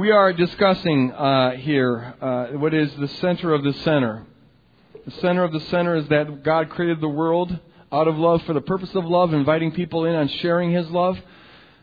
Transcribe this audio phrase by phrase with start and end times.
[0.00, 4.24] We are discussing uh, here uh, what is the center of the center.
[5.04, 7.54] The center of the center is that God created the world
[7.92, 11.18] out of love for the purpose of love, inviting people in on sharing His love.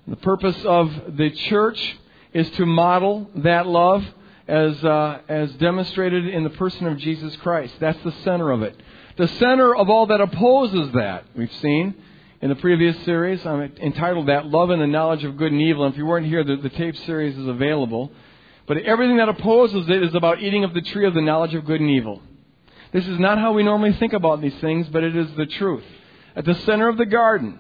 [0.08, 1.98] The purpose of the church
[2.34, 4.04] is to model that love
[4.48, 7.76] as, uh, as demonstrated in the person of Jesus Christ.
[7.80, 8.82] That's the center of it.
[9.18, 11.94] The center of all that opposes that, we've seen
[12.42, 13.44] in the previous series.
[13.46, 15.86] I'm entitled that Love and the Knowledge of Good and Evil.
[15.86, 18.12] And if you weren't here, the, the tape series is available.
[18.68, 21.66] But everything that opposes it is about eating of the tree of the knowledge of
[21.66, 22.22] good and evil.
[22.92, 25.84] This is not how we normally think about these things, but it is the truth.
[26.36, 27.60] At the center of the garden,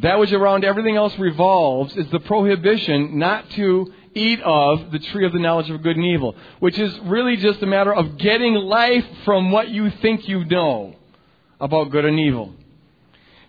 [0.00, 5.24] that which around everything else revolves is the prohibition not to eat of the tree
[5.24, 8.54] of the knowledge of good and evil, which is really just a matter of getting
[8.54, 10.96] life from what you think you know
[11.60, 12.54] about good and evil.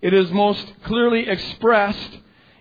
[0.02, 2.18] It is most clearly expressed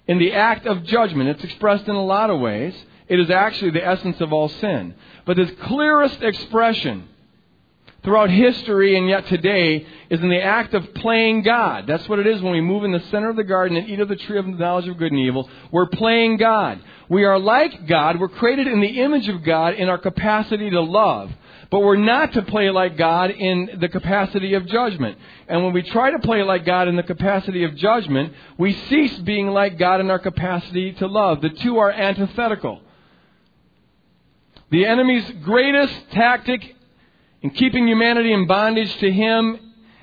[0.07, 1.31] in the act of judgment.
[1.31, 2.75] It's expressed in a lot of ways.
[3.09, 4.95] It is actually the essence of all sin.
[5.25, 7.09] But its clearest expression
[8.03, 11.87] throughout history and yet today is in the act of playing God.
[11.87, 14.01] That's what it is when we move in the center of the garden and eat
[14.01, 15.49] of the tree of the knowledge of good and evil.
[15.71, 16.83] We're playing God.
[17.09, 18.19] We are like God.
[18.19, 21.31] We're created in the image of God in our capacity to love.
[21.71, 25.17] But we're not to play like God in the capacity of judgment.
[25.47, 29.17] And when we try to play like God in the capacity of judgment, we cease
[29.19, 31.41] being like God in our capacity to love.
[31.41, 32.81] The two are antithetical.
[34.71, 36.77] The enemy's greatest tactic
[37.43, 39.59] in keeping humanity in bondage to him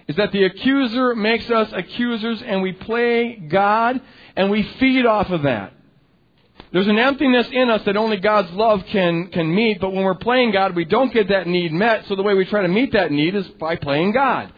[0.08, 4.00] is that the accuser makes us accusers and we play God
[4.38, 5.74] and we feed off of that.
[6.74, 10.16] There's an emptiness in us that only God's love can, can meet, but when we're
[10.16, 12.92] playing God, we don't get that need met, so the way we try to meet
[12.92, 14.52] that need is by playing God.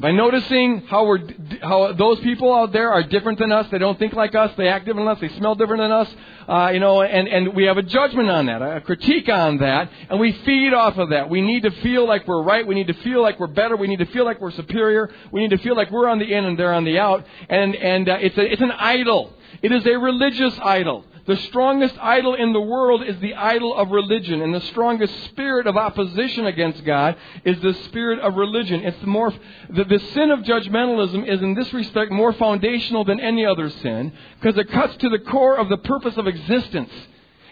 [0.00, 1.20] By noticing how we're,
[1.60, 4.66] how those people out there are different than us, they don't think like us, they
[4.66, 6.08] act different than us, they smell different than us,
[6.48, 9.90] uh, you know, and, and we have a judgment on that, a critique on that,
[10.08, 11.28] and we feed off of that.
[11.28, 13.86] We need to feel like we're right, we need to feel like we're better, we
[13.86, 16.46] need to feel like we're superior, we need to feel like we're on the in
[16.46, 19.34] and they're on the out, and, and uh, it's, a, it's an idol.
[19.62, 21.04] It is a religious idol.
[21.24, 25.68] The strongest idol in the world is the idol of religion, and the strongest spirit
[25.68, 28.84] of opposition against God is the spirit of religion.
[28.84, 29.32] It's more
[29.70, 34.12] the, the sin of judgmentalism is in this respect more foundational than any other sin
[34.40, 36.90] because it cuts to the core of the purpose of existence.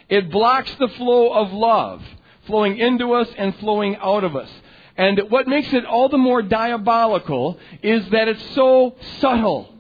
[0.09, 2.03] It blocks the flow of love
[2.47, 4.51] flowing into us and flowing out of us.
[4.97, 9.73] And what makes it all the more diabolical is that it's so subtle.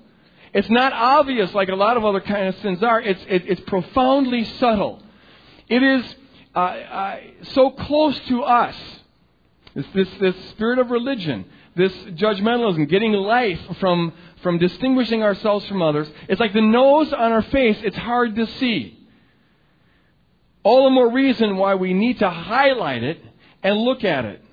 [0.52, 3.00] It's not obvious like a lot of other kind of sins are.
[3.00, 5.02] It's, it, it's profoundly subtle.
[5.68, 6.16] It is
[6.54, 7.20] uh, uh,
[7.52, 8.76] so close to us.
[9.74, 11.44] This, this, this spirit of religion,
[11.76, 14.12] this judgmentalism, getting life from,
[14.42, 16.10] from distinguishing ourselves from others.
[16.28, 18.98] It's like the nose on our face, it's hard to see.
[20.64, 23.24] All the more reason why we need to highlight it
[23.62, 24.44] and look at it.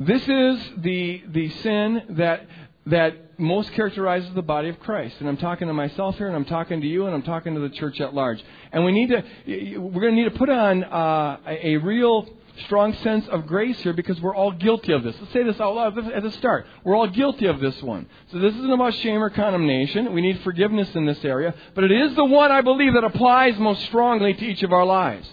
[0.00, 2.46] This is the, the sin that,
[2.86, 5.16] that most characterizes the body of Christ.
[5.20, 7.60] And I'm talking to myself here, and I'm talking to you, and I'm talking to
[7.60, 8.42] the church at large.
[8.72, 12.28] And we need to, we're going to need to put on uh, a, a real
[12.64, 15.14] strong sense of grace here because we're all guilty of this.
[15.20, 16.66] Let's say this out loud at the start.
[16.84, 18.06] We're all guilty of this one.
[18.32, 20.12] So this isn't about shame or condemnation.
[20.12, 21.54] We need forgiveness in this area.
[21.74, 24.84] But it is the one I believe that applies most strongly to each of our
[24.84, 25.28] lives.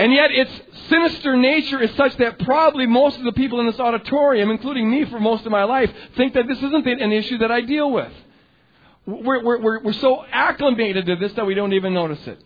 [0.00, 0.50] And yet its
[0.88, 5.04] sinister nature is such that probably most of the people in this auditorium, including me
[5.04, 8.10] for most of my life, think that this isn't an issue that I deal with.
[9.04, 12.42] We're, we're, we're, so acclimated to this that we don't even notice it.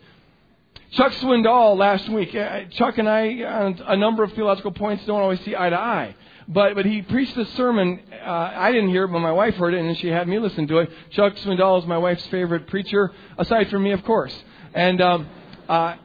[0.91, 5.21] Chuck Swindoll last week, uh, Chuck and I, on a number of theological points, don't
[5.21, 6.13] always see eye to eye.
[6.49, 8.01] But, but he preached a sermon.
[8.11, 10.67] Uh, I didn't hear it, but my wife heard it, and she had me listen
[10.67, 10.89] to it.
[11.11, 14.35] Chuck Swindoll is my wife's favorite preacher, aside from me, of course.
[14.73, 15.29] And um,
[15.69, 15.95] uh,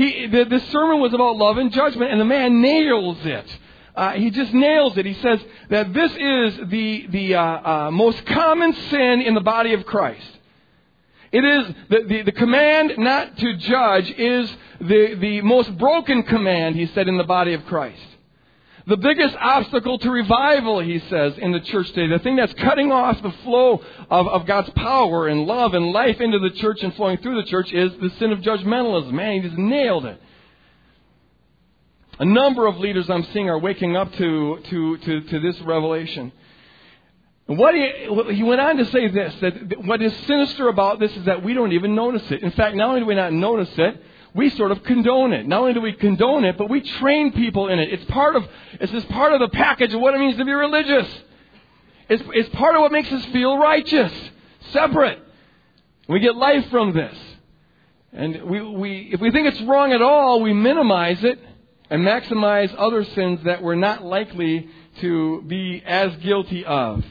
[0.00, 3.58] he, the, the sermon was about love and judgment, and the man nails it.
[3.94, 5.04] Uh, he just nails it.
[5.04, 9.74] He says that this is the, the uh, uh, most common sin in the body
[9.74, 10.38] of Christ.
[11.32, 14.50] It is the, the, the, command not to judge is
[14.80, 18.00] the, the most broken command, he said, in the body of Christ.
[18.90, 22.90] The biggest obstacle to revival, he says, in the church today, the thing that's cutting
[22.90, 26.92] off the flow of, of God's power and love and life into the church and
[26.96, 29.12] flowing through the church is the sin of judgmentalism.
[29.12, 30.20] Man, he just nailed it.
[32.18, 36.32] A number of leaders I'm seeing are waking up to, to, to, to this revelation.
[37.46, 37.92] What he,
[38.34, 41.54] he went on to say this, that what is sinister about this is that we
[41.54, 42.42] don't even notice it.
[42.42, 44.02] In fact, not only do we not notice it,
[44.34, 45.46] we sort of condone it.
[45.46, 47.92] Not only do we condone it, but we train people in it.
[47.92, 50.52] It's part of, it's just part of the package of what it means to be
[50.52, 51.08] religious.
[52.08, 54.12] It's, it's part of what makes us feel righteous,
[54.72, 55.20] separate.
[56.08, 57.16] We get life from this.
[58.12, 61.38] And we, we, if we think it's wrong at all, we minimize it
[61.88, 64.68] and maximize other sins that we're not likely
[65.00, 67.04] to be as guilty of.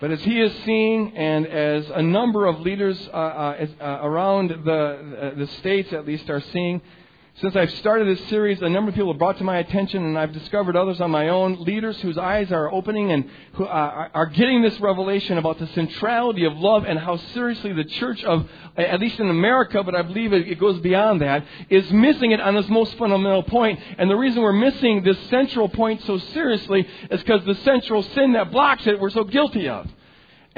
[0.00, 4.48] But as he is seeing, and as a number of leaders uh, uh, uh, around
[4.48, 6.80] the, the states at least are seeing,
[7.36, 10.18] since I've started this series, a number of people have brought to my attention, and
[10.18, 14.26] I've discovered others on my own, leaders whose eyes are opening and who uh, are
[14.26, 19.00] getting this revelation about the centrality of love and how seriously the church of, at
[19.00, 22.68] least in America, but I believe it goes beyond that, is missing it on this
[22.68, 23.80] most fundamental point.
[23.96, 28.32] And the reason we're missing this central point so seriously is because the central sin
[28.32, 29.88] that blocks it we're so guilty of.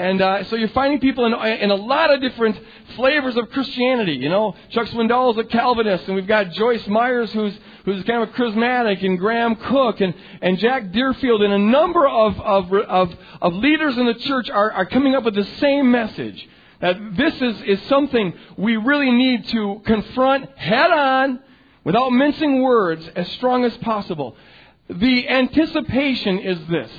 [0.02, 2.58] And uh, so you're finding people in, in a lot of different
[2.96, 4.14] flavors of Christianity.
[4.14, 8.20] You know, Chuck Swindoll is a Calvinist, and we've got Joyce Myers, who's who's kind
[8.20, 12.72] of a charismatic, and Graham Cooke, and, and Jack Deerfield, and a number of, of,
[12.72, 16.48] of, of leaders in the church are, are coming up with the same message.
[16.80, 21.38] That this is, is something we really need to confront head on,
[21.84, 24.36] without mincing words, as strong as possible.
[24.88, 26.90] The anticipation is this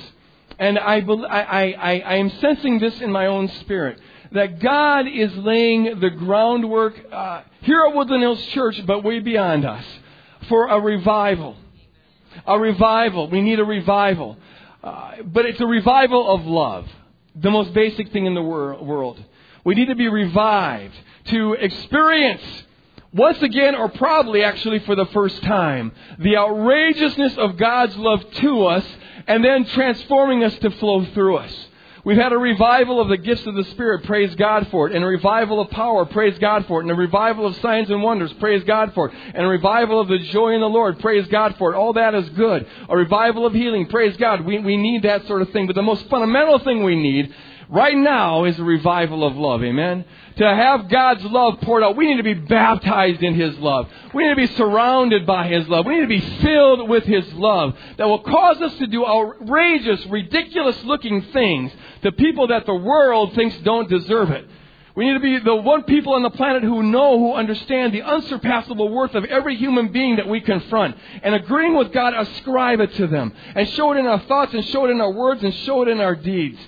[0.58, 3.98] and I, I, I, I am sensing this in my own spirit
[4.32, 9.64] that God is laying the groundwork uh, here at Woodland Hills Church, but way beyond
[9.64, 9.84] us,
[10.48, 11.56] for a revival.
[12.46, 13.30] A revival.
[13.30, 14.36] We need a revival.
[14.82, 16.86] Uh, but it's a revival of love,
[17.34, 19.22] the most basic thing in the wor- world.
[19.64, 20.94] We need to be revived
[21.26, 22.42] to experience
[23.14, 28.66] once again, or probably actually for the first time, the outrageousness of God's love to
[28.66, 28.84] us
[29.26, 31.66] and then transforming us to flow through us.
[32.04, 35.02] We've had a revival of the gifts of the Spirit, praise God for it, and
[35.02, 38.30] a revival of power, praise God for it, and a revival of signs and wonders,
[38.34, 41.56] praise God for it, and a revival of the joy in the Lord, praise God
[41.56, 41.76] for it.
[41.76, 42.66] All that is good.
[42.90, 44.42] A revival of healing, praise God.
[44.44, 45.66] We, we need that sort of thing.
[45.66, 47.34] But the most fundamental thing we need
[47.68, 49.62] right now is a revival of love.
[49.62, 50.04] Amen?
[50.36, 53.88] To have God's love poured out, we need to be baptized in His love.
[54.12, 55.86] We need to be surrounded by His love.
[55.86, 60.04] We need to be filled with His love that will cause us to do outrageous,
[60.06, 61.72] ridiculous looking things
[62.02, 64.48] to people that the world thinks don't deserve it.
[64.96, 68.02] We need to be the one people on the planet who know, who understand the
[68.02, 70.96] unsurpassable worth of every human being that we confront.
[71.22, 73.32] And agreeing with God, ascribe it to them.
[73.56, 75.88] And show it in our thoughts, and show it in our words, and show it
[75.88, 76.60] in our deeds.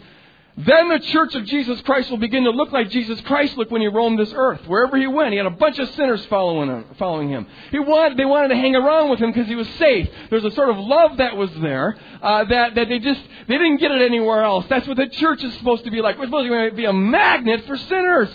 [0.58, 3.82] Then the church of Jesus Christ will begin to look like Jesus Christ looked when
[3.82, 4.66] he roamed this earth.
[4.66, 6.84] Wherever he went, he had a bunch of sinners following him.
[6.98, 7.46] Following him.
[7.70, 10.08] He wanted, they wanted to hang around with him because he was safe.
[10.30, 13.78] There's a sort of love that was there uh, that, that they just they didn't
[13.78, 14.64] get it anywhere else.
[14.70, 16.18] That's what the church is supposed to be like.
[16.18, 18.30] We're supposed to be a magnet for sinners.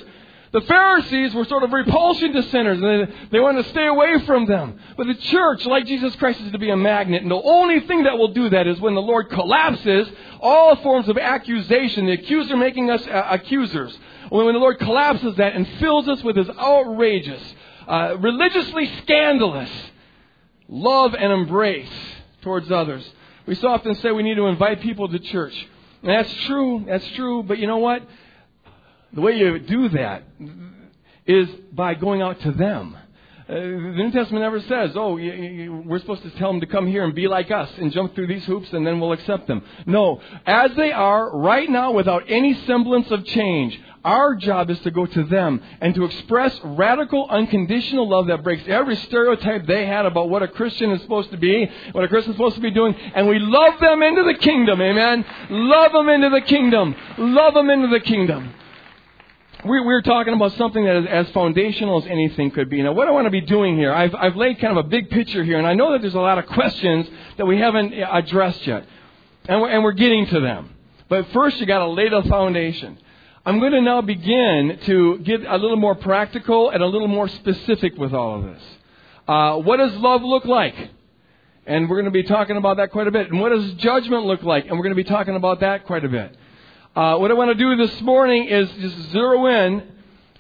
[0.52, 4.20] The Pharisees were sort of repulsion to sinners, and they, they wanted to stay away
[4.26, 4.78] from them.
[4.98, 8.04] But the church, like Jesus Christ, is to be a magnet, and the only thing
[8.04, 10.10] that will do that is when the Lord collapses
[10.42, 13.98] all forms of accusation, the accuser making us uh, accusers.
[14.30, 17.42] When the Lord collapses that and fills us with His outrageous,
[17.88, 19.70] uh, religiously scandalous
[20.68, 21.90] love and embrace
[22.42, 23.10] towards others.
[23.46, 25.56] We so often say we need to invite people to church.
[26.02, 28.04] And that's true, that's true, but you know what?
[29.14, 30.24] The way you do that
[31.26, 32.98] is by going out to them.
[33.50, 37.04] Uh, the New Testament never says, oh, we're supposed to tell them to come here
[37.04, 39.62] and be like us and jump through these hoops and then we'll accept them.
[39.86, 40.22] No.
[40.46, 45.06] As they are right now without any semblance of change, our job is to go
[45.06, 50.30] to them and to express radical, unconditional love that breaks every stereotype they had about
[50.30, 52.96] what a Christian is supposed to be, what a Christian is supposed to be doing,
[52.96, 55.26] and we love them into the kingdom, amen?
[55.50, 56.96] Love them into the kingdom.
[57.18, 58.54] Love them into the kingdom
[59.66, 62.82] we, are talking about something that is as foundational as anything could be.
[62.82, 65.10] Now, what I want to be doing here, I've, I've laid kind of a big
[65.10, 68.66] picture here, and I know that there's a lot of questions that we haven't addressed
[68.66, 68.86] yet,
[69.48, 70.76] and we're, and we're getting to them.
[71.10, 72.98] But first, you got to lay the foundation.
[73.46, 77.28] I'm going to now begin to get a little more practical and a little more
[77.28, 78.62] specific with all of this.
[79.28, 80.76] Uh, what does love look like?
[81.66, 83.30] And we're going to be talking about that quite a bit.
[83.32, 84.66] And what does judgment look like?
[84.66, 86.36] And we're going to be talking about that quite a bit.
[86.94, 89.82] Uh, what I want to do this morning is just zero in,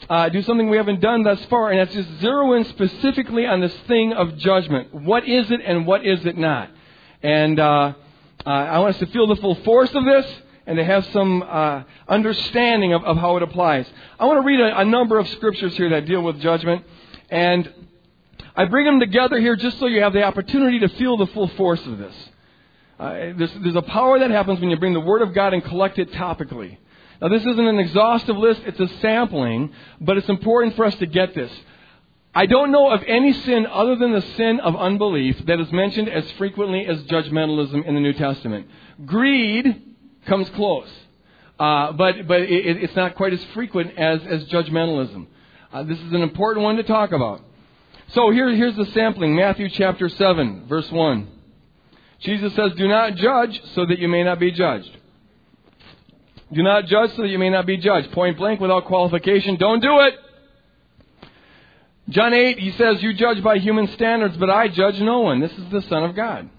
[0.09, 3.61] uh, do something we haven't done thus far, and that's just zero in specifically on
[3.61, 4.93] this thing of judgment.
[4.93, 6.69] What is it and what is it not?
[7.23, 7.93] And uh,
[8.45, 10.25] uh I want us to feel the full force of this
[10.67, 13.85] and to have some uh, understanding of, of, how it applies.
[14.19, 16.83] I want to read a, a number of scriptures here that deal with judgment,
[17.29, 17.73] and
[18.57, 21.47] I bring them together here just so you have the opportunity to feel the full
[21.47, 22.13] force of this.
[23.01, 25.63] Uh, there's, there's a power that happens when you bring the Word of God and
[25.63, 26.77] collect it topically.
[27.19, 31.07] Now, this isn't an exhaustive list, it's a sampling, but it's important for us to
[31.07, 31.51] get this.
[32.35, 36.09] I don't know of any sin other than the sin of unbelief that is mentioned
[36.09, 38.67] as frequently as judgmentalism in the New Testament.
[39.03, 39.81] Greed
[40.27, 40.89] comes close.
[41.59, 45.25] Uh, but but it, it's not quite as frequent as, as judgmentalism.
[45.73, 47.41] Uh, this is an important one to talk about.
[48.09, 51.40] So here, here's the sampling Matthew chapter 7, verse 1.
[52.21, 54.97] Jesus says, Do not judge so that you may not be judged.
[56.53, 58.11] Do not judge so that you may not be judged.
[58.11, 60.13] Point blank, without qualification, don't do it.
[62.09, 65.39] John 8, he says, You judge by human standards, but I judge no one.
[65.39, 66.49] This is the Son of God.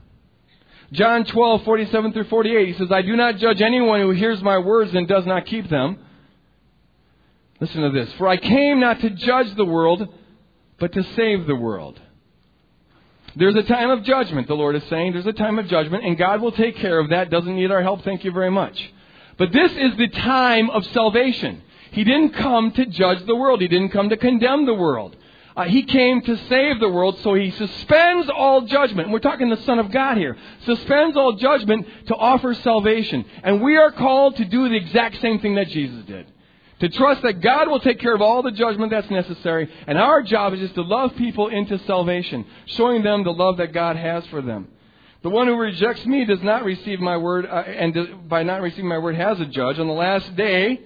[0.93, 4.59] John 12, 47 through 48, he says, I do not judge anyone who hears my
[4.59, 5.99] words and does not keep them.
[7.61, 8.13] Listen to this.
[8.15, 10.09] For I came not to judge the world,
[10.79, 12.01] but to save the world.
[13.35, 15.13] There's a time of judgment, the Lord is saying.
[15.13, 17.31] There's a time of judgment, and God will take care of that.
[17.31, 18.03] Doesn't need our help.
[18.03, 18.93] Thank you very much.
[19.39, 21.63] But this is the time of salvation.
[21.93, 23.61] He didn't come to judge the world.
[23.61, 25.17] He didn't come to condemn the world.
[25.55, 29.11] Uh, he came to save the world, so he suspends all judgment.
[29.11, 30.37] We're talking the Son of God here.
[30.65, 33.25] Suspends all judgment to offer salvation.
[33.43, 36.32] And we are called to do the exact same thing that Jesus did.
[36.83, 39.71] To trust that God will take care of all the judgment that's necessary.
[39.87, 43.73] And our job is just to love people into salvation, showing them the love that
[43.73, 44.67] God has for them.
[45.23, 48.89] The one who rejects me does not receive my word, uh, and by not receiving
[48.89, 49.79] my word has a judge.
[49.79, 50.81] On the last day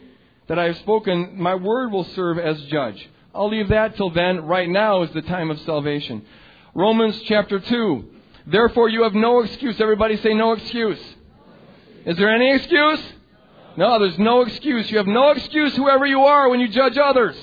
[0.49, 3.09] that I have spoken, my word will serve as judge.
[3.35, 4.45] I'll leave that till then.
[4.45, 6.27] Right now is the time of salvation.
[6.75, 8.05] Romans chapter 2.
[8.49, 9.81] Therefore, you have no excuse.
[9.81, 11.01] Everybody say no excuse.
[12.05, 13.01] Is there any excuse?
[13.77, 14.91] No, there's no excuse.
[14.91, 17.37] You have no excuse, whoever you are, when you judge others.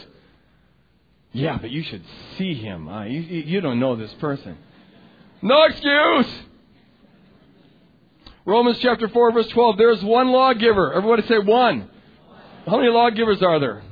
[1.31, 2.03] Yeah, but you should
[2.37, 2.87] see him.
[2.87, 4.57] Uh, you, you don't know this person.
[5.41, 6.27] No excuse.
[8.45, 9.77] Romans chapter 4, verse 12.
[9.77, 10.93] There's one lawgiver.
[10.93, 11.89] Everybody say one.
[12.65, 13.83] How many lawgivers are there?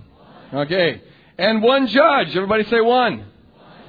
[0.53, 1.01] Okay.
[1.37, 2.35] And one judge.
[2.35, 3.25] Everybody say one.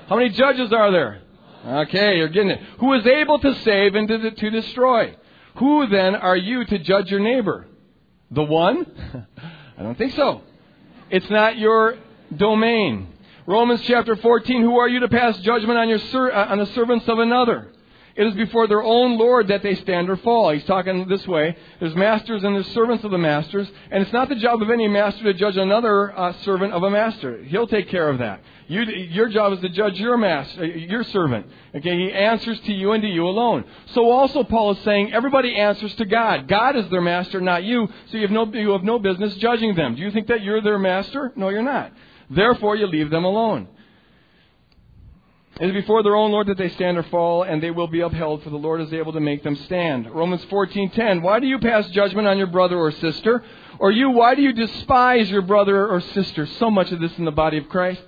[0.09, 1.23] How many judges are there?
[1.65, 2.61] Okay, you're getting it.
[2.81, 5.15] Who is able to save and to, to destroy?
[5.57, 7.67] Who then are you to judge your neighbor?
[8.33, 9.27] The one?
[9.79, 10.43] I don't think so.
[11.11, 11.97] It's not your
[12.35, 13.09] domain.
[13.47, 16.67] Romans chapter 14, who are you to pass judgment on, your ser- uh, on the
[16.67, 17.73] servants of another?
[18.15, 20.51] It is before their own Lord that they stand or fall.
[20.51, 21.57] He's talking this way.
[21.81, 24.87] There's masters and there's servants of the masters, and it's not the job of any
[24.89, 27.43] master to judge another uh, servant of a master.
[27.43, 28.41] He'll take care of that.
[28.69, 31.47] You, your job is to judge your master, uh, your servant.
[31.75, 33.65] Okay, he answers to you and to you alone.
[33.89, 36.49] So also Paul is saying everybody answers to God.
[36.49, 37.89] God is their master, not you.
[38.11, 39.95] So you have no, you have no business judging them.
[39.95, 41.33] Do you think that you're their master?
[41.37, 41.93] No, you're not.
[42.31, 43.69] Therefore, you leave them alone.
[45.61, 48.01] It is before their own Lord that they stand or fall, and they will be
[48.01, 50.11] upheld, for the Lord is able to make them stand.
[50.11, 51.21] Romans 14:10.
[51.21, 53.45] Why do you pass judgment on your brother or sister?
[53.79, 56.47] Or you, why do you despise your brother or sister?
[56.47, 58.01] So much of this in the body of Christ.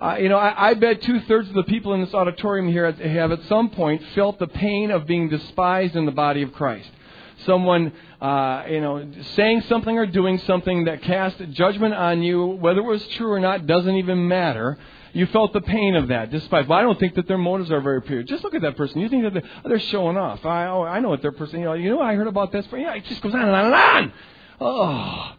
[0.00, 2.90] Uh, you know, I, I bet two thirds of the people in this auditorium here
[2.90, 6.88] have at some point felt the pain of being despised in the body of Christ.
[7.46, 12.80] Someone, uh, you know, saying something or doing something that cast judgment on you, whether
[12.80, 14.78] it was true or not, doesn't even matter
[15.12, 16.68] you felt the pain of that, despite.
[16.68, 18.22] Well, I don't think that their motives are very pure.
[18.22, 19.00] Just look at that person.
[19.00, 20.44] You think that they're, they're showing off.
[20.44, 21.60] I, oh, I know what their person.
[21.60, 22.66] You know, you know, I heard about this.
[22.70, 24.12] But yeah, it just goes on and on and on.
[24.60, 25.32] Oh,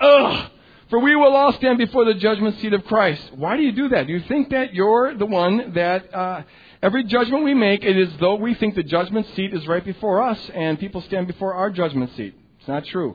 [0.00, 0.50] oh.
[0.90, 3.22] For we will all stand before the judgment seat of Christ.
[3.36, 4.08] Why do you do that?
[4.08, 6.42] Do you think that you're the one that uh,
[6.82, 10.20] every judgment we make, it is though we think the judgment seat is right before
[10.20, 12.34] us, and people stand before our judgment seat?
[12.58, 13.14] It's not true.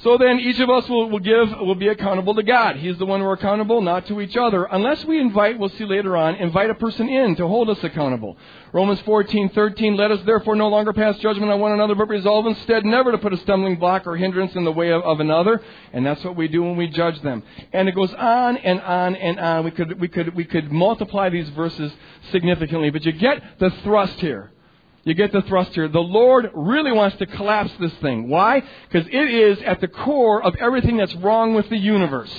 [0.00, 2.76] So then each of us will, will give, will be accountable to God.
[2.76, 4.62] He's the one we're accountable, not to each other.
[4.64, 8.36] Unless we invite, we'll see later on, invite a person in to hold us accountable.
[8.72, 12.46] Romans 14, 13, let us therefore no longer pass judgment on one another, but resolve
[12.46, 15.60] instead never to put a stumbling block or hindrance in the way of, of another.
[15.92, 17.42] And that's what we do when we judge them.
[17.72, 19.64] And it goes on and on and on.
[19.64, 21.92] We could, we could, we could multiply these verses
[22.30, 24.52] significantly, but you get the thrust here.
[25.04, 25.88] You get the thrust here.
[25.88, 28.28] The Lord really wants to collapse this thing.
[28.28, 28.62] Why?
[28.90, 32.32] Because it is at the core of everything that's wrong with the universe.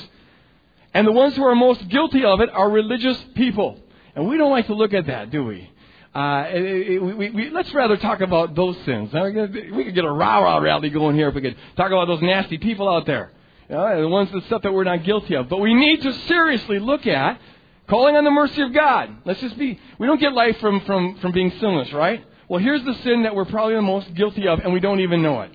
[0.93, 3.79] And the ones who are most guilty of it are religious people.
[4.15, 5.69] And we don't like to look at that, do we?
[6.13, 9.11] Uh, it, it, we, we, let's rather talk about those sins.
[9.13, 12.21] We could get a rah rah rally going here if we could talk about those
[12.21, 13.31] nasty people out there.
[13.69, 15.47] You know, the ones that stuff that we're not guilty of.
[15.47, 17.39] But we need to seriously look at
[17.87, 19.17] calling on the mercy of God.
[19.25, 22.25] Let's just be, we don't get life from, from, from being sinless, right?
[22.49, 25.21] Well, here's the sin that we're probably the most guilty of, and we don't even
[25.21, 25.51] know it.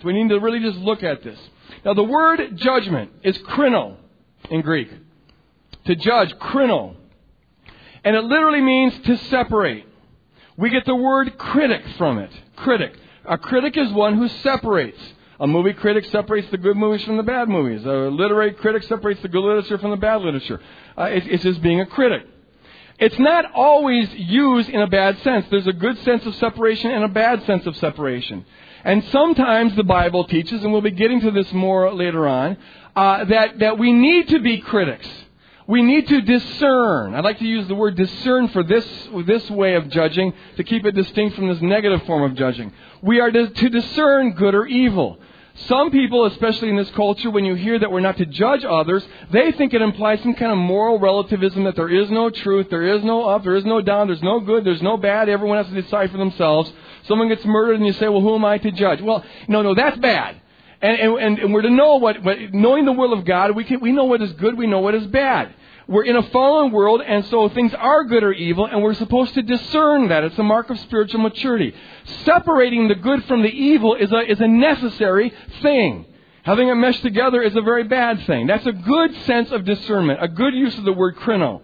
[0.00, 1.38] So we need to really just look at this.
[1.84, 3.96] Now, the word judgment is krino
[4.48, 4.88] in Greek.
[5.86, 6.94] To judge, krino.
[8.04, 9.86] And it literally means to separate.
[10.56, 12.30] We get the word critic from it.
[12.54, 12.94] Critic.
[13.24, 15.00] A critic is one who separates.
[15.40, 17.84] A movie critic separates the good movies from the bad movies.
[17.84, 20.60] A literary critic separates the good literature from the bad literature.
[20.96, 22.24] Uh, it's, it's just being a critic.
[22.98, 25.46] It's not always used in a bad sense.
[25.50, 28.46] There's a good sense of separation and a bad sense of separation.
[28.84, 32.56] And sometimes the Bible teaches, and we'll be getting to this more later on,
[32.94, 35.08] uh, that, that we need to be critics.
[35.66, 37.14] We need to discern.
[37.14, 38.86] I'd like to use the word discern for this,
[39.26, 42.72] this way of judging to keep it distinct from this negative form of judging.
[43.02, 45.18] We are to, to discern good or evil.
[45.60, 49.06] Some people, especially in this culture, when you hear that we're not to judge others,
[49.30, 52.94] they think it implies some kind of moral relativism that there is no truth, there
[52.94, 55.66] is no up, there is no down, there's no good, there's no bad, everyone has
[55.72, 56.70] to decide for themselves.
[57.04, 59.00] Someone gets murdered and you say, well, who am I to judge?
[59.00, 60.40] Well, no, no, that's bad.
[60.82, 63.80] And, and, and we're to know what, what, knowing the will of God, we, can,
[63.80, 65.54] we know what is good, we know what is bad.
[65.88, 69.34] We're in a fallen world, and so things are good or evil, and we're supposed
[69.34, 70.24] to discern that.
[70.24, 71.74] It's a mark of spiritual maturity.
[72.24, 76.06] Separating the good from the evil is a, is a necessary thing.
[76.42, 78.48] Having it meshed together is a very bad thing.
[78.48, 81.60] That's a good sense of discernment, a good use of the word krino.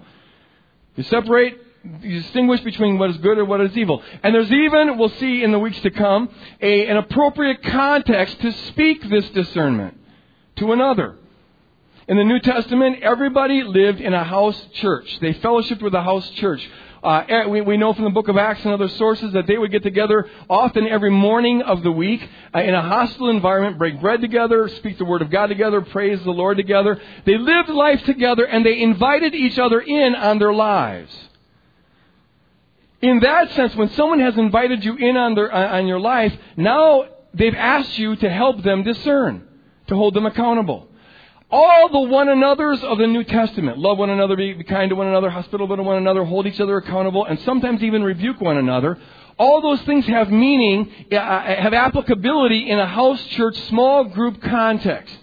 [0.94, 1.58] You separate,
[2.00, 4.02] you distinguish between what is good and what is evil.
[4.22, 6.28] And there's even, we'll see in the weeks to come,
[6.60, 9.98] a, an appropriate context to speak this discernment
[10.56, 11.16] to another.
[12.09, 15.18] In the New Testament, everybody lived in a house church.
[15.21, 16.68] They fellowshiped with a house church.
[17.00, 19.56] Uh, eh, we, we, know from the book of Acts and other sources that they
[19.56, 24.00] would get together often every morning of the week uh, in a hostile environment, break
[24.00, 27.00] bread together, speak the word of God together, praise the Lord together.
[27.25, 31.12] They lived life together and they invited each other in on their lives.
[33.00, 37.04] In that sense, when someone has invited you in on, their, on your life, now
[37.35, 39.47] they've asked you to help them discern,
[39.88, 40.88] to hold them accountable
[41.52, 43.78] all the one another's of the New Testament.
[43.78, 46.78] Love one another, be kind to one another, hospitable to one another, hold each other
[46.78, 48.99] accountable, and sometimes even rebuke one another.
[49.38, 55.14] All those things have meaning, uh, have applicability in a house church small group context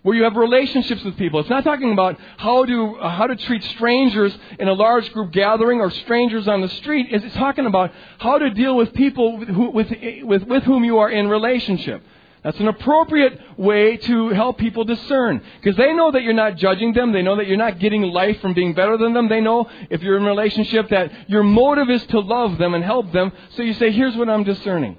[0.00, 1.40] where you have relationships with people.
[1.40, 5.32] It's not talking about how to, uh, how to treat strangers in a large group
[5.32, 7.08] gathering or strangers on the street.
[7.10, 9.38] It's talking about how to deal with people
[9.72, 9.90] with,
[10.22, 12.02] with, with whom you are in relationship.
[12.42, 15.42] That's an appropriate way to help people discern.
[15.60, 17.12] Because they know that you're not judging them.
[17.12, 19.28] They know that you're not getting life from being better than them.
[19.28, 22.84] They know if you're in a relationship that your motive is to love them and
[22.84, 23.32] help them.
[23.56, 24.96] So you say, here's what I'm discerning.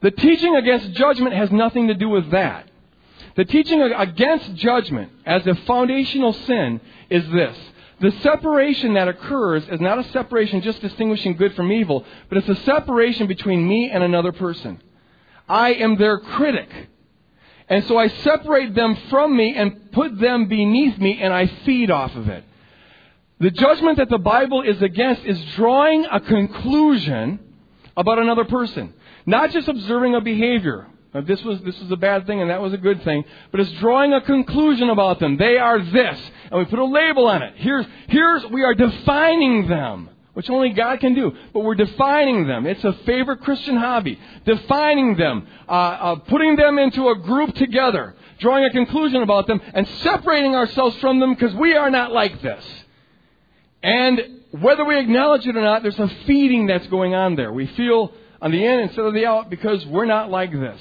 [0.00, 2.68] The teaching against judgment has nothing to do with that.
[3.36, 6.80] The teaching against judgment as a foundational sin
[7.10, 7.56] is this.
[8.00, 12.48] The separation that occurs is not a separation just distinguishing good from evil, but it's
[12.48, 14.80] a separation between me and another person.
[15.48, 16.68] I am their critic.
[17.68, 21.90] And so I separate them from me and put them beneath me and I feed
[21.90, 22.44] off of it.
[23.38, 27.40] The judgment that the Bible is against is drawing a conclusion
[27.96, 28.94] about another person.
[29.26, 30.86] Not just observing a behavior.
[31.12, 33.60] Now, this was, this was a bad thing and that was a good thing, but
[33.60, 35.36] it's drawing a conclusion about them.
[35.36, 36.20] They are this.
[36.50, 37.54] And we put a label on it.
[37.56, 41.32] Here's, here's, we are defining them which only God can do.
[41.54, 42.66] But we're defining them.
[42.66, 44.20] It's a favorite Christian hobby.
[44.44, 49.62] Defining them, uh, uh, putting them into a group together, drawing a conclusion about them,
[49.72, 52.62] and separating ourselves from them because we are not like this.
[53.82, 57.50] And whether we acknowledge it or not, there's a feeding that's going on there.
[57.50, 60.78] We feel on the in instead of the out because we're not like this.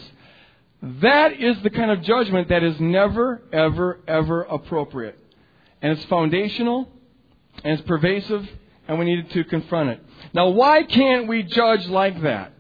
[1.01, 5.17] That is the kind of judgment that is never, ever, ever appropriate.
[5.81, 6.89] And it's foundational,
[7.63, 8.49] and it's pervasive,
[8.88, 10.00] and we needed to confront it.
[10.34, 12.52] Now, why can't we judge like that?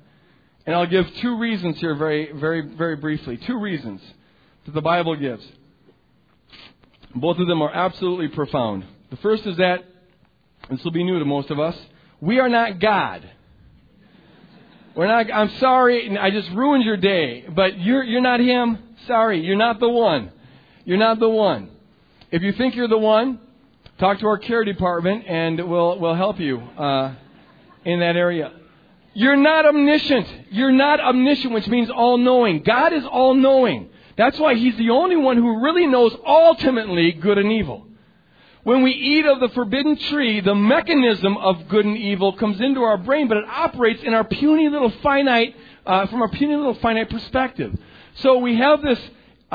[0.65, 3.37] And I'll give two reasons here very, very, very briefly.
[3.37, 4.01] Two reasons
[4.65, 5.45] that the Bible gives.
[7.13, 8.83] Both of them are absolutely profound.
[9.11, 9.85] The first is that,
[10.67, 11.77] and this will be new to most of us,
[12.19, 13.29] we are not God.
[14.95, 18.79] We're not, I'm sorry, I just ruined your day, but you're, you're not Him.
[19.07, 20.31] Sorry, you're not the one.
[20.85, 21.69] You're not the one.
[22.31, 23.39] If you think you're the one,
[23.97, 27.15] Talk to our care department and we'll, we'll help you uh,
[27.85, 28.51] in that area.
[29.13, 30.27] You're not omniscient.
[30.51, 32.61] You're not omniscient, which means all knowing.
[32.63, 33.89] God is all knowing.
[34.17, 37.87] That's why He's the only one who really knows ultimately good and evil.
[38.63, 42.81] When we eat of the forbidden tree, the mechanism of good and evil comes into
[42.81, 45.55] our brain, but it operates in our puny little finite,
[45.85, 47.77] uh, from our puny little finite perspective.
[48.15, 48.99] So we have this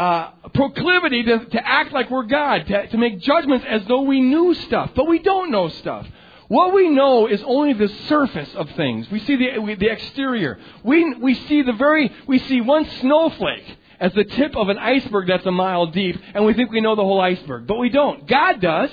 [0.01, 4.23] uh, proclivity to, to act like we're God, to, to make judgments as though we
[4.23, 6.07] knew stuff, but we don't know stuff.
[6.49, 9.11] What we know is only the surface of things.
[9.11, 10.59] We see the, the exterior.
[10.83, 15.29] We, we see the very, we see one snowflake as the tip of an iceberg
[15.29, 17.67] that's a mile deep, and we think we know the whole iceberg.
[17.67, 18.27] But we don't.
[18.27, 18.91] God does.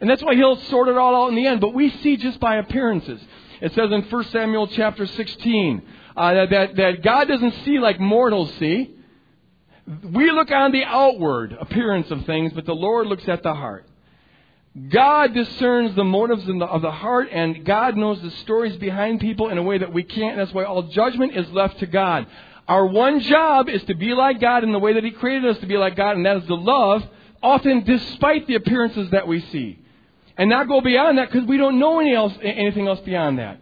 [0.00, 1.60] And that's why He'll sort it all out in the end.
[1.60, 3.20] But we see just by appearances.
[3.60, 5.82] It says in 1 Samuel chapter 16
[6.16, 8.94] uh, that, that God doesn't see like mortals see.
[9.88, 13.86] We look on the outward appearance of things, but the Lord looks at the heart.
[14.90, 19.56] God discerns the motives of the heart, and God knows the stories behind people in
[19.56, 20.36] a way that we can't.
[20.36, 22.26] That's why all judgment is left to God.
[22.68, 25.58] Our one job is to be like God in the way that He created us
[25.60, 27.02] to be like God, and that is to love,
[27.42, 29.78] often despite the appearances that we see.
[30.36, 33.60] And not go beyond that because we don't know any else, anything else beyond that.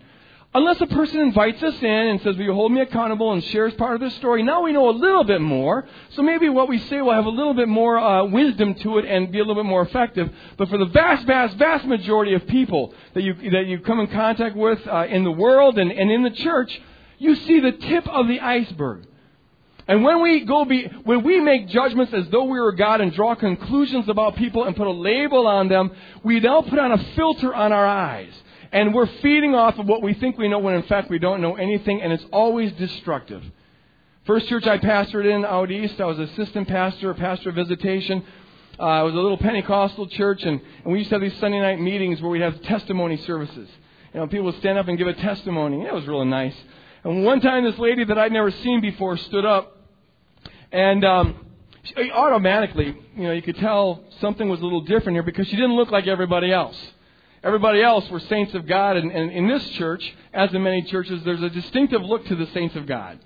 [0.57, 3.75] Unless a person invites us in and says, Will you hold me accountable and shares
[3.75, 4.43] part of their story?
[4.43, 5.87] Now we know a little bit more.
[6.13, 9.05] So maybe what we say will have a little bit more uh, wisdom to it
[9.05, 10.31] and be a little bit more effective.
[10.57, 14.07] But for the vast, vast, vast majority of people that you, that you come in
[14.07, 16.81] contact with uh, in the world and, and in the church,
[17.19, 19.07] you see the tip of the iceberg.
[19.87, 23.13] And when we go be, when we make judgments as though we were God and
[23.13, 25.91] draw conclusions about people and put a label on them,
[26.25, 28.33] we now put on a filter on our eyes.
[28.73, 31.41] And we're feeding off of what we think we know when in fact we don't
[31.41, 33.43] know anything, and it's always destructive.
[34.27, 38.25] First church I pastored in out east, I was assistant pastor, pastor of visitation.
[38.79, 41.61] Uh, it was a little Pentecostal church, and, and we used to have these Sunday
[41.61, 43.69] night meetings where we'd have testimony services.
[44.13, 45.83] You know, people would stand up and give a testimony.
[45.83, 46.55] It was really nice.
[47.05, 49.77] And one time, this lady that I'd never seen before stood up,
[50.73, 51.47] and um,
[51.85, 55.57] she, automatically, you know, you could tell something was a little different here because she
[55.57, 56.77] didn't look like everybody else.
[57.43, 61.23] Everybody else were saints of God, and, and in this church, as in many churches,
[61.25, 63.19] there's a distinctive look to the saints of God.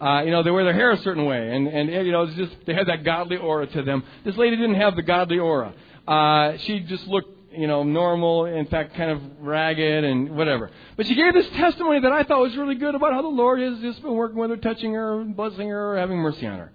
[0.00, 2.52] Uh, you know, they wear their hair a certain way, and, and you know, just
[2.66, 4.02] they had that godly aura to them.
[4.24, 5.74] This lady didn't have the godly aura.
[6.08, 10.70] Uh, she just looked, you know, normal, in fact, kind of ragged and whatever.
[10.96, 13.60] But she gave this testimony that I thought was really good about how the Lord
[13.60, 16.72] has just been working with her, touching her, blessing her, having mercy on her.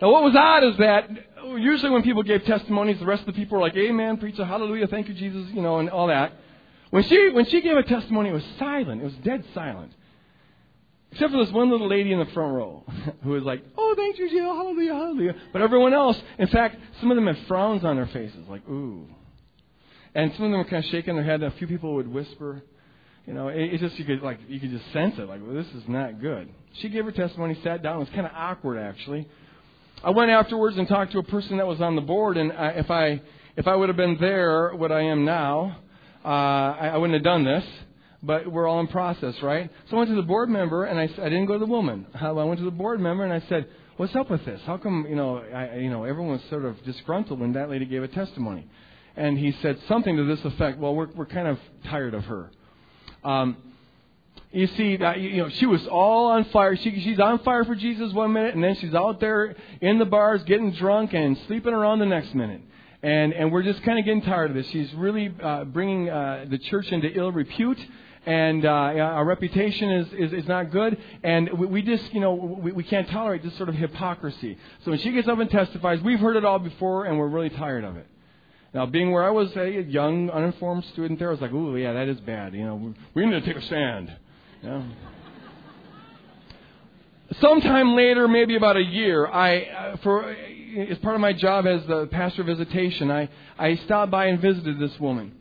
[0.00, 1.10] Now, what was odd is that
[1.56, 4.44] usually when people gave testimonies, the rest of the people were like, Amen, preach a
[4.44, 6.32] hallelujah, thank you, Jesus, you know, and all that.
[6.90, 9.02] When she, when she gave a testimony, it was silent.
[9.02, 9.92] It was dead silent.
[11.12, 12.84] Except for this one little lady in the front row
[13.24, 15.34] who was like, Oh, thank you, Jesus, hallelujah, hallelujah.
[15.52, 19.06] But everyone else, in fact, some of them had frowns on their faces, like, Ooh.
[20.14, 22.08] And some of them were kind of shaking their head, and a few people would
[22.08, 22.62] whisper.
[23.26, 25.54] You know, it, it just you could like you could just sense it, like well,
[25.54, 26.48] this is not good.
[26.80, 27.96] She gave her testimony, sat down.
[27.96, 29.28] It was kind of awkward actually.
[30.02, 32.68] I went afterwards and talked to a person that was on the board, and I,
[32.68, 33.20] if I
[33.56, 35.78] if I would have been there, what I am now,
[36.24, 37.64] uh, I, I wouldn't have done this.
[38.22, 39.70] But we're all in process, right?
[39.88, 42.06] So I went to the board member, and I, I didn't go to the woman.
[42.20, 44.60] I went to the board member, and I said, "What's up with this?
[44.66, 47.84] How come you know I, you know everyone was sort of disgruntled when that lady
[47.84, 48.68] gave a testimony?"
[49.16, 52.50] And he said something to this effect: "Well, we're we're kind of tired of her."
[53.24, 53.56] Um,
[54.52, 56.76] you see that you know she was all on fire.
[56.76, 60.06] She, she's on fire for Jesus one minute, and then she's out there in the
[60.06, 62.62] bars getting drunk and sleeping around the next minute.
[63.02, 64.66] And and we're just kind of getting tired of this.
[64.70, 67.78] She's really uh, bringing uh, the church into ill repute.
[68.26, 72.34] And uh, our reputation is, is, is not good, and we, we just, you know,
[72.34, 74.58] we, we can't tolerate this sort of hypocrisy.
[74.84, 77.48] So when she gets up and testifies, we've heard it all before, and we're really
[77.48, 78.06] tired of it.
[78.74, 81.94] Now, being where I was a young, uninformed student there, I was like, ooh, yeah,
[81.94, 82.52] that is bad.
[82.52, 84.14] You know, we need to take a stand.
[84.62, 84.82] Yeah.
[87.40, 91.84] Sometime later, maybe about a year, I, uh, for as part of my job as
[91.86, 95.32] the pastor visitation, I, I stopped by and visited this woman.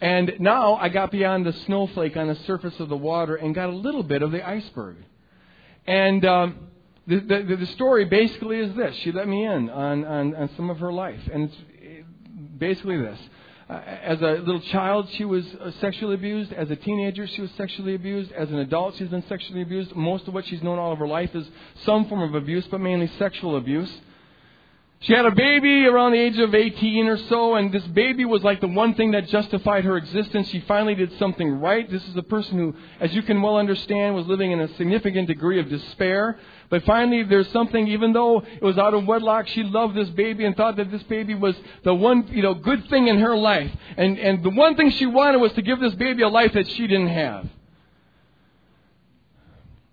[0.00, 3.68] And now I got beyond the snowflake on the surface of the water and got
[3.68, 4.96] a little bit of the iceberg.
[5.86, 6.68] And um,
[7.06, 8.94] the, the, the story basically is this.
[8.96, 11.20] She let me in on, on, on some of her life.
[11.32, 12.06] And it's
[12.58, 13.18] basically this.
[13.70, 16.52] Uh, as a little child, she was uh, sexually abused.
[16.52, 18.32] As a teenager, she was sexually abused.
[18.32, 19.94] As an adult, she's been sexually abused.
[19.94, 21.46] Most of what she's known all of her life is
[21.84, 23.92] some form of abuse, but mainly sexual abuse.
[25.02, 28.42] She had a baby around the age of 18 or so, and this baby was
[28.42, 30.48] like the one thing that justified her existence.
[30.48, 31.90] She finally did something right.
[31.90, 35.28] This is a person who, as you can well understand, was living in a significant
[35.28, 36.38] degree of despair.
[36.68, 40.44] But finally, there's something, even though it was out of wedlock, she loved this baby
[40.44, 43.74] and thought that this baby was the one, you know, good thing in her life.
[43.96, 46.70] And, and the one thing she wanted was to give this baby a life that
[46.72, 47.48] she didn't have.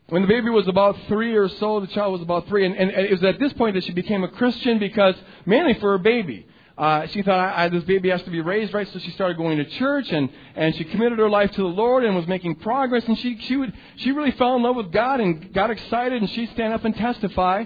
[0.10, 2.92] When the baby was about three or so, the child was about three, and, and
[2.92, 5.16] it was at this point that she became a Christian because,
[5.46, 6.48] mainly for her baby.
[6.78, 9.36] Uh, she thought, I, I, this baby has to be raised right, so she started
[9.36, 12.56] going to church, and, and she committed her life to the Lord and was making
[12.56, 16.22] progress, and she, she, would, she really fell in love with God and got excited,
[16.22, 17.66] and she'd stand up and testify.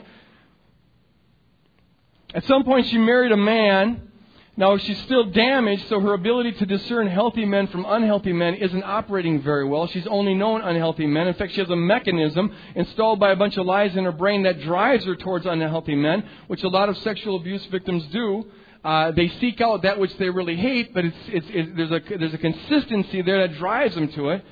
[2.33, 4.10] At some point, she married a man
[4.61, 8.83] now, she's still damaged, so her ability to discern healthy men from unhealthy men isn't
[8.83, 9.87] operating very well.
[9.87, 11.27] She's only known unhealthy men.
[11.27, 14.43] In fact, she has a mechanism installed by a bunch of lies in her brain
[14.43, 18.45] that drives her towards unhealthy men, which a lot of sexual abuse victims do.
[18.85, 22.17] Uh, they seek out that which they really hate, but it's, it's, it's, there's, a,
[22.19, 24.45] there's a consistency there that drives them to it.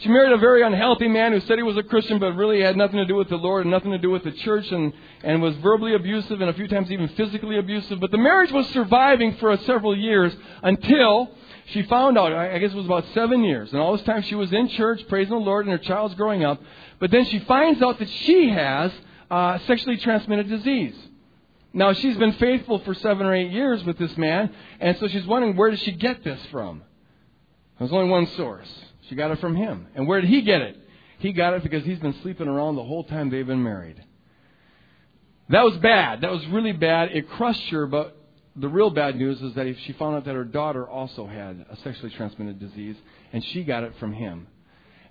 [0.00, 2.74] She married a very unhealthy man who said he was a Christian, but really had
[2.74, 5.42] nothing to do with the Lord and nothing to do with the church, and, and
[5.42, 8.00] was verbally abusive and a few times even physically abusive.
[8.00, 11.30] But the marriage was surviving for several years until
[11.66, 14.34] she found out, I guess it was about seven years, and all this time she
[14.34, 16.62] was in church, praising the Lord, and her child's growing up.
[16.98, 18.90] But then she finds out that she has
[19.30, 20.94] uh, sexually transmitted disease.
[21.74, 25.26] Now, she's been faithful for seven or eight years with this man, and so she's
[25.26, 26.82] wondering where did she get this from?
[27.78, 28.68] There's only one source.
[29.10, 29.88] She got it from him.
[29.96, 30.76] And where did he get it?
[31.18, 34.02] He got it because he's been sleeping around the whole time they've been married.
[35.48, 36.20] That was bad.
[36.20, 37.10] That was really bad.
[37.10, 38.16] It crushed her, but
[38.54, 41.76] the real bad news is that she found out that her daughter also had a
[41.82, 42.94] sexually transmitted disease,
[43.32, 44.46] and she got it from him.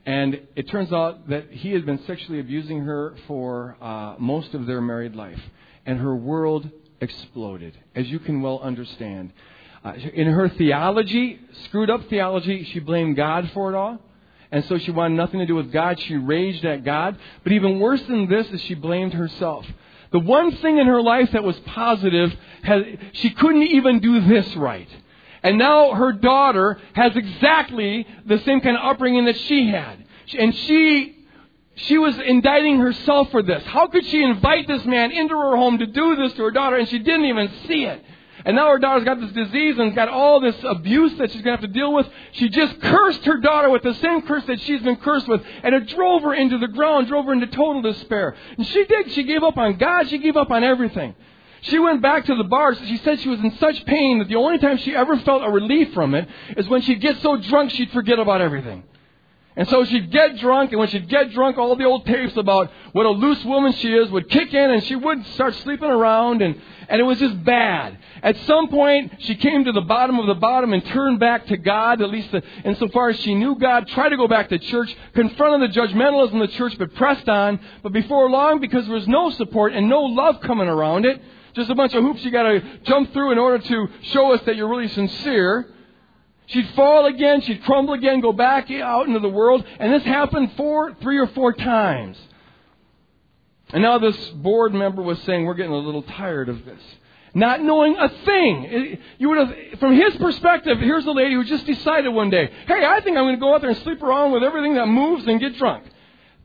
[0.05, 4.65] And it turns out that he had been sexually abusing her for uh, most of
[4.65, 5.41] their married life.
[5.85, 6.69] And her world
[7.01, 9.33] exploded, as you can well understand.
[9.83, 13.99] Uh, in her theology, screwed up theology, she blamed God for it all.
[14.51, 15.99] And so she wanted nothing to do with God.
[15.99, 17.17] She raged at God.
[17.43, 19.65] But even worse than this is she blamed herself.
[20.11, 22.35] The one thing in her life that was positive,
[23.13, 24.89] she couldn't even do this right.
[25.43, 30.03] And now her daughter has exactly the same kind of upbringing that she had.
[30.37, 31.15] And she,
[31.75, 33.63] she was indicting herself for this.
[33.65, 36.75] How could she invite this man into her home to do this to her daughter
[36.75, 38.03] and she didn't even see it?
[38.45, 41.58] And now her daughter's got this disease and got all this abuse that she's going
[41.58, 42.08] to have to deal with.
[42.34, 45.41] She just cursed her daughter with the same curse that she's been cursed with.
[45.63, 48.36] And it drove her into the ground, drove her into total despair.
[48.58, 49.12] And she did.
[49.12, 50.10] She gave up on God.
[50.10, 51.15] She gave up on everything.
[51.62, 52.78] She went back to the bars.
[52.86, 55.49] She said she was in such pain that the only time she ever felt a
[55.49, 58.84] relief from it is when she'd get so drunk she'd forget about everything.
[59.59, 62.71] And so she'd get drunk, and when she'd get drunk, all the old tapes about
[62.93, 66.41] what a loose woman she is would kick in, and she would start sleeping around,
[66.41, 66.55] and,
[66.87, 67.97] and it was just bad.
[68.23, 71.57] At some point, she came to the bottom of the bottom and turned back to
[71.57, 75.69] God, at least insofar as she knew God, tried to go back to church, confronted
[75.69, 77.59] the judgmentalism of the church, but pressed on.
[77.83, 81.21] But before long, because there was no support and no love coming around it,
[81.53, 84.55] just a bunch of hoops you gotta jump through in order to show us that
[84.55, 85.67] you're really sincere,
[86.49, 90.51] She'd fall again, she'd crumble again, go back out into the world, and this happened
[90.57, 92.17] four, three or four times.
[93.71, 96.81] And now this board member was saying, we're getting a little tired of this.
[97.35, 98.97] Not knowing a thing.
[99.19, 102.83] You would have, from his perspective, here's a lady who just decided one day, hey,
[102.83, 105.27] I think I'm going to go out there and sleep around with everything that moves
[105.27, 105.83] and get drunk.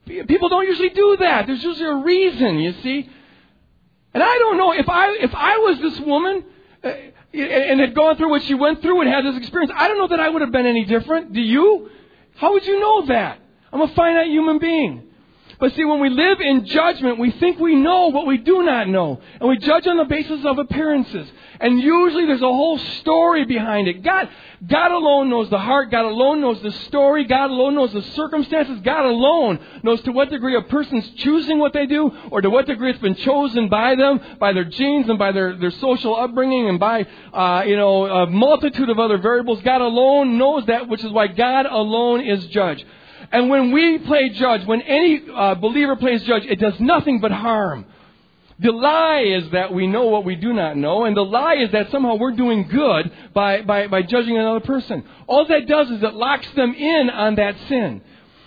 [0.06, 1.46] People don't usually do that.
[1.46, 3.08] There's usually a reason, you see.
[4.12, 6.44] And I don't know if I, if I was this woman,
[6.82, 6.92] uh,
[7.34, 10.08] and had gone through what she went through and had this experience, I don't know
[10.08, 11.32] that I would have been any different.
[11.32, 11.90] Do you?
[12.36, 13.40] How would you know that?
[13.72, 15.03] I'm a finite human being.
[15.58, 18.88] But see, when we live in judgment, we think we know what we do not
[18.88, 19.20] know.
[19.40, 21.30] And we judge on the basis of appearances.
[21.60, 24.02] And usually there's a whole story behind it.
[24.02, 24.28] God,
[24.66, 25.90] God alone knows the heart.
[25.90, 27.24] God alone knows the story.
[27.24, 28.80] God alone knows the circumstances.
[28.80, 32.66] God alone knows to what degree a person's choosing what they do or to what
[32.66, 36.68] degree it's been chosen by them, by their genes and by their, their social upbringing
[36.68, 39.60] and by, uh, you know, a multitude of other variables.
[39.62, 42.84] God alone knows that, which is why God alone is judge.
[43.32, 47.32] And when we play judge, when any uh, believer plays judge, it does nothing but
[47.32, 47.86] harm.
[48.60, 51.72] The lie is that we know what we do not know, and the lie is
[51.72, 55.02] that somehow we're doing good by, by, by judging another person.
[55.26, 58.00] All that does is it locks them in on that sin.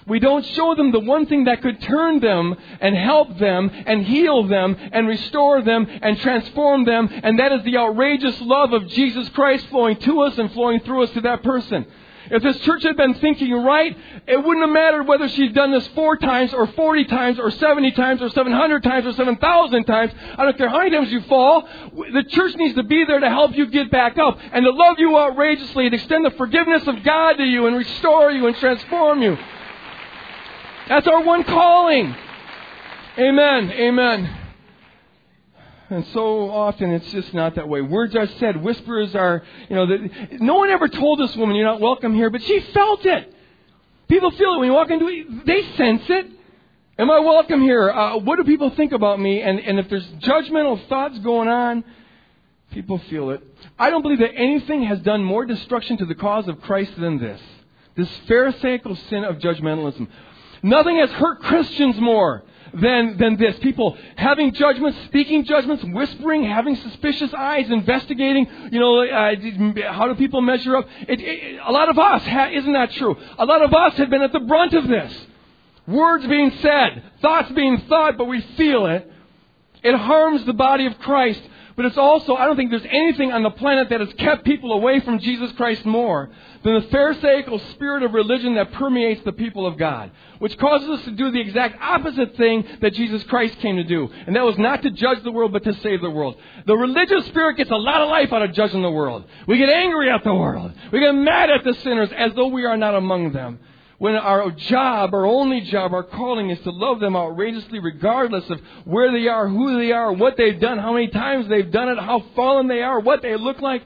[0.07, 4.05] We don't show them the one thing that could turn them and help them and
[4.05, 8.87] heal them and restore them and transform them, and that is the outrageous love of
[8.87, 11.85] Jesus Christ flowing to us and flowing through us to that person.
[12.29, 15.87] If this church had been thinking right, it wouldn't have mattered whether she's done this
[15.87, 20.11] four times or 40 times or 70 times or 700 times or 7,000 times.
[20.37, 21.67] I don't care how many times you fall.
[21.93, 24.97] The church needs to be there to help you get back up and to love
[24.99, 29.21] you outrageously and extend the forgiveness of God to you and restore you and transform
[29.21, 29.37] you.
[30.87, 32.15] That's our one calling.
[33.17, 33.71] Amen.
[33.71, 34.46] Amen.
[35.89, 37.81] And so often it's just not that way.
[37.81, 41.65] Words are said, whispers are, you know, the, no one ever told this woman, you're
[41.65, 43.33] not welcome here, but she felt it.
[44.09, 46.27] People feel it when you walk into it, they sense it.
[46.99, 47.89] Am I welcome here?
[47.89, 49.41] Uh, what do people think about me?
[49.41, 51.83] And, and if there's judgmental thoughts going on,
[52.71, 53.41] people feel it.
[53.79, 57.19] I don't believe that anything has done more destruction to the cause of Christ than
[57.19, 57.39] this.
[57.95, 60.07] This Pharisaical sin of judgmentalism.
[60.63, 63.57] Nothing has hurt Christians more than, than this.
[63.59, 70.15] People having judgments, speaking judgments, whispering, having suspicious eyes, investigating, you know, uh, how do
[70.15, 70.87] people measure up?
[71.07, 73.15] It, it, a lot of us, ha- isn't that true?
[73.37, 75.13] A lot of us have been at the brunt of this.
[75.87, 79.11] Words being said, thoughts being thought, but we feel it.
[79.83, 81.41] It harms the body of Christ.
[81.77, 84.73] But it's also, I don't think there's anything on the planet that has kept people
[84.73, 86.27] away from Jesus Christ more
[86.63, 90.09] than the Pharisaical spirit of religion that permeates the people of God,
[90.39, 94.09] which causes us to do the exact opposite thing that Jesus Christ came to do.
[94.25, 96.37] And that was not to judge the world, but to save the world.
[96.65, 99.25] The religious spirit gets a lot of life out of judging the world.
[99.47, 100.73] We get angry at the world.
[100.91, 103.59] We get mad at the sinners as though we are not among them
[103.99, 108.59] when our job, our only job, our calling is to love them outrageously regardless of
[108.85, 111.97] where they are, who they are, what they've done, how many times they've done it,
[111.97, 113.83] how fallen they are, what they look like.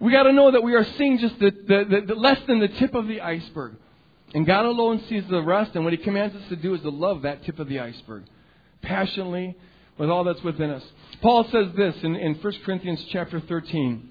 [0.00, 2.58] We got to know that we are seeing just the, the, the, the less than
[2.58, 3.76] the tip of the iceberg.
[4.34, 6.90] And God alone sees the rest, and what He commands us to do is to
[6.90, 8.24] love that tip of the iceberg.
[8.82, 9.56] Passionately,
[9.98, 10.82] with all that's within us.
[11.20, 14.10] Paul says this in, in 1 Corinthians chapter 13.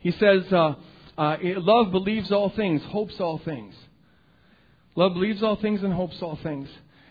[0.00, 0.74] He says, uh,
[1.18, 3.74] uh, Love believes all things, hopes all things.
[4.94, 6.68] Love believes all things and hopes all things.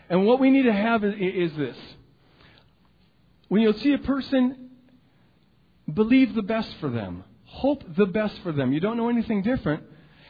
[0.08, 1.76] And what we need to have is, is this.
[3.48, 4.70] When you see a person,
[5.92, 7.24] believe the best for them.
[7.44, 8.72] Hope the best for them.
[8.72, 9.82] You don't know anything different.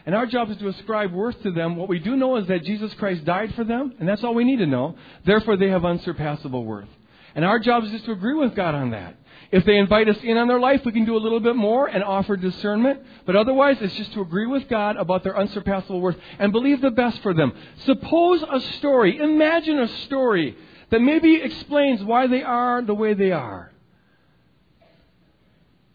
[0.04, 1.76] And our job is to ascribe worth to them.
[1.76, 4.44] What we do know is that Jesus Christ died for them, and that's all we
[4.44, 4.96] need to know.
[5.24, 6.88] Therefore, they have unsurpassable worth.
[7.34, 9.16] And our job is just to agree with God on that.
[9.52, 11.86] If they invite us in on their life, we can do a little bit more
[11.86, 13.02] and offer discernment.
[13.26, 16.90] But otherwise, it's just to agree with God about their unsurpassable worth and believe the
[16.90, 17.52] best for them.
[17.84, 20.56] Suppose a story, imagine a story
[20.88, 23.70] that maybe explains why they are the way they are.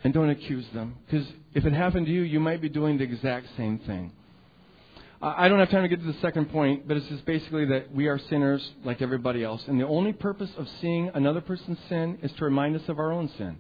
[0.04, 0.96] And don't accuse them.
[1.06, 4.12] Because if it happened to you, you might be doing the exact same thing.
[5.20, 7.92] I don't have time to get to the second point, but it's just basically that
[7.94, 9.64] we are sinners like everybody else.
[9.68, 13.12] And the only purpose of seeing another person's sin is to remind us of our
[13.12, 13.58] own sin.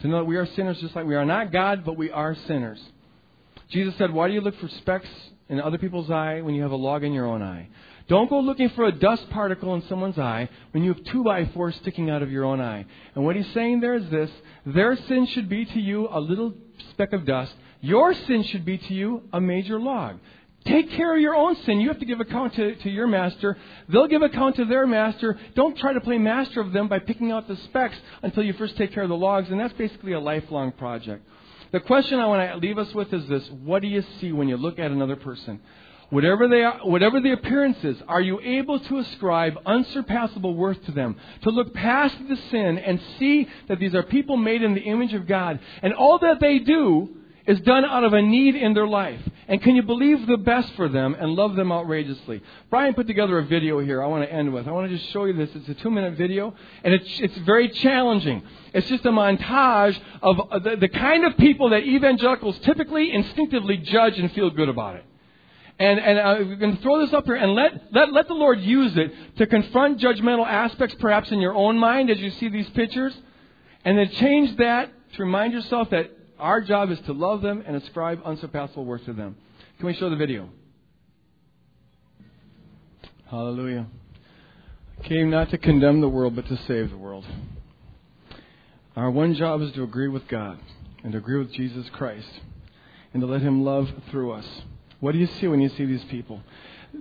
[0.00, 2.34] To know that we are sinners just like we are not God, but we are
[2.46, 2.80] sinners.
[3.68, 5.08] Jesus said, Why do you look for specks
[5.50, 7.68] in other people's eye when you have a log in your own eye?
[8.08, 11.44] Don't go looking for a dust particle in someone's eye when you have two by
[11.46, 12.86] fours sticking out of your own eye.
[13.14, 14.30] And what he's saying there is this
[14.64, 16.54] their sin should be to you a little
[16.90, 17.52] speck of dust.
[17.80, 20.18] Your sin should be to you a major log.
[20.66, 21.80] Take care of your own sin.
[21.80, 23.56] You have to give account to, to your master.
[23.88, 25.38] They'll give account to their master.
[25.54, 28.76] Don't try to play master of them by picking out the specks until you first
[28.76, 29.48] take care of the logs.
[29.50, 31.24] And that's basically a lifelong project.
[31.72, 34.48] The question I want to leave us with is this What do you see when
[34.48, 35.60] you look at another person?
[36.10, 40.92] Whatever, they are, whatever the appearance is, are you able to ascribe unsurpassable worth to
[40.92, 41.16] them?
[41.42, 45.14] To look past the sin and see that these are people made in the image
[45.14, 45.58] of God.
[45.82, 47.08] And all that they do
[47.46, 49.20] is done out of a need in their life.
[49.48, 52.42] And can you believe the best for them and love them outrageously?
[52.68, 54.66] Brian put together a video here I want to end with.
[54.66, 55.50] I want to just show you this.
[55.54, 58.42] It's a two minute video, and it's, it's very challenging.
[58.74, 64.18] It's just a montage of the, the kind of people that evangelicals typically instinctively judge
[64.18, 65.04] and feel good about it.
[65.78, 68.34] And, and uh, we're going to throw this up here and let, let, let the
[68.34, 72.48] Lord use it to confront judgmental aspects perhaps in your own mind as you see
[72.48, 73.14] these pictures.
[73.84, 77.76] And then change that to remind yourself that our job is to love them and
[77.76, 79.36] ascribe unsurpassable worth to them.
[79.78, 80.48] Can we show the video?
[83.26, 83.86] Hallelujah.
[85.04, 87.24] Came not to condemn the world, but to save the world.
[88.96, 90.58] Our one job is to agree with God
[91.02, 92.28] and to agree with Jesus Christ
[93.12, 94.46] and to let Him love through us.
[95.00, 96.42] What do you see when you see these people?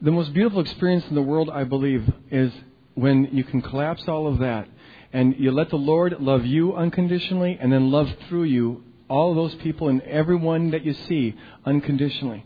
[0.02, 2.52] The most beautiful experience in the world, I believe, is
[2.96, 4.68] when you can collapse all of that
[5.14, 9.56] and you let the Lord love you unconditionally and then love through you all those
[9.56, 12.46] people and everyone that you see unconditionally.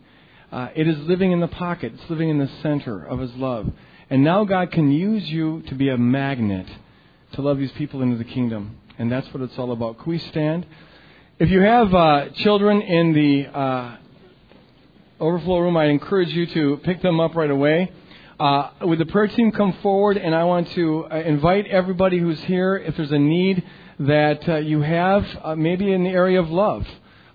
[0.51, 3.71] Uh, it is living in the pocket, it's living in the center of His love.
[4.09, 6.67] And now God can use you to be a magnet
[7.33, 8.77] to love these people into the kingdom.
[8.97, 9.99] And that's what it's all about.
[9.99, 10.65] Can we stand?
[11.37, 13.97] If you have uh, children in the uh,
[15.19, 17.91] overflow room, I encourage you to pick them up right away.
[18.39, 20.17] Uh, would the prayer team come forward?
[20.17, 23.63] And I want to uh, invite everybody who's here, if there's a need,
[23.99, 26.87] that uh, you have, uh, maybe in the area of love,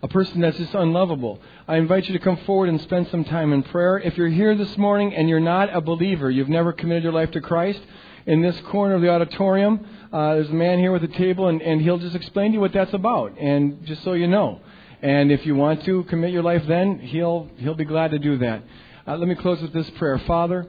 [0.02, 1.40] a person that's just unlovable.
[1.68, 3.98] I invite you to come forward and spend some time in prayer.
[3.98, 7.30] If you're here this morning and you're not a believer, you've never committed your life
[7.32, 7.80] to Christ,
[8.26, 11.60] in this corner of the auditorium, uh, there's a man here with a table, and,
[11.60, 14.60] and he'll just explain to you what that's about, and just so you know.
[15.02, 18.38] And if you want to commit your life, then he'll he'll be glad to do
[18.38, 18.62] that.
[19.06, 20.66] Uh, let me close with this prayer, Father.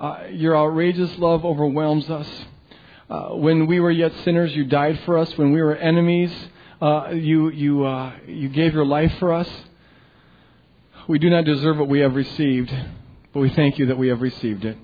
[0.00, 2.28] Uh, your outrageous love overwhelms us.
[3.10, 5.36] Uh, when we were yet sinners, you died for us.
[5.38, 6.30] When we were enemies,
[6.80, 9.48] uh, you, you, uh, you gave your life for us.
[11.06, 12.70] We do not deserve what we have received,
[13.32, 14.76] but we thank you that we have received it.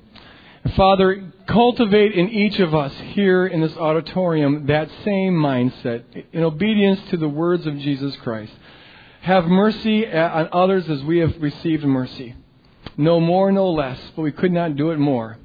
[0.75, 7.01] Father, cultivate in each of us here in this auditorium that same mindset in obedience
[7.11, 8.53] to the words of Jesus Christ.
[9.21, 12.35] Have mercy on others as we have received mercy.
[12.97, 15.37] No more, no less, but we could not do it more.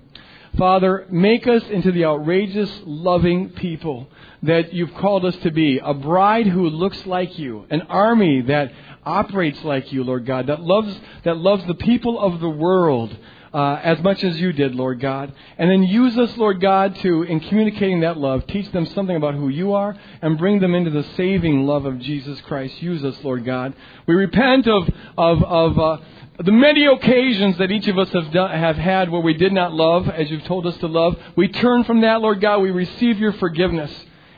[0.60, 4.10] Father, make us into the outrageous, loving people
[4.43, 5.80] that you've called us to be.
[5.80, 7.66] A bride who looks like you.
[7.70, 8.74] An army that
[9.05, 13.16] operates like you, Lord God, that loves, that loves the people of the world.
[13.51, 15.34] Uh, as much as you did, Lord God.
[15.57, 19.34] And then use us, Lord God, to, in communicating that love, teach them something about
[19.34, 22.80] who you are and bring them into the saving love of Jesus Christ.
[22.80, 23.74] Use us, Lord God.
[24.05, 24.88] We repent of,
[25.18, 25.97] of, of, uh,
[26.44, 29.74] the many occasions that each of us have, done, have had where we did not
[29.74, 32.60] love as you've told us to love, we turn from that, Lord God.
[32.60, 33.92] We receive your forgiveness.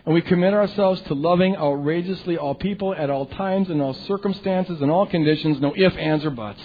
[0.03, 4.81] And we commit ourselves to loving outrageously all people at all times, in all circumstances,
[4.81, 6.61] in all conditions, no ifs, ands, or buts.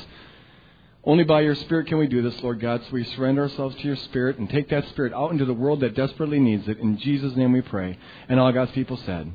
[1.05, 2.83] Only by your Spirit can we do this, Lord God.
[2.85, 5.81] So we surrender ourselves to your Spirit and take that Spirit out into the world
[5.81, 6.79] that desperately needs it.
[6.79, 7.99] In Jesus' name we pray.
[8.31, 9.31] And all God's people said,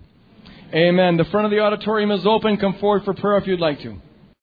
[0.74, 1.18] Amen.
[1.18, 2.58] The front of the auditorium is open.
[2.58, 4.02] Come forward for prayer if you'd like to.